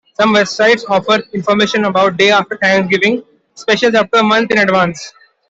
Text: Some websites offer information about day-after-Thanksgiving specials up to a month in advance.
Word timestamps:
Some 0.19 0.33
websites 0.33 0.81
offer 0.89 1.21
information 1.31 1.85
about 1.85 2.17
day-after-Thanksgiving 2.17 3.21
specials 3.53 3.93
up 3.93 4.09
to 4.09 4.21
a 4.21 4.23
month 4.23 4.49
in 4.49 4.57
advance. 4.57 5.13